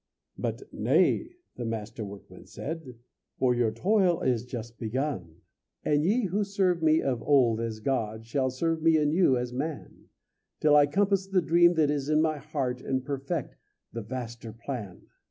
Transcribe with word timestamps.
But 0.35 0.63
"Nay," 0.73 1.29
the 1.57 1.63
Master 1.63 2.03
Workman 2.03 2.47
said, 2.47 2.95
"For 3.37 3.53
your 3.53 3.69
toil 3.69 4.21
is 4.21 4.45
just 4.47 4.79
begun. 4.79 5.41
"And 5.85 6.03
ye 6.03 6.23
who 6.23 6.43
served 6.43 6.81
me 6.81 7.03
of 7.03 7.21
old 7.21 7.59
as 7.61 7.79
God 7.81 8.25
Shall 8.25 8.49
serve 8.49 8.81
me 8.81 8.97
anew 8.97 9.37
as 9.37 9.53
man, 9.53 10.05
Till 10.59 10.75
I 10.75 10.87
compass 10.87 11.27
the 11.27 11.39
dream 11.39 11.75
that 11.75 11.91
is 11.91 12.09
in 12.09 12.19
my 12.19 12.39
heart, 12.39 12.81
And 12.81 13.05
perfect 13.05 13.57
the 13.93 14.01
vaster 14.01 14.51
plan." 14.51 15.03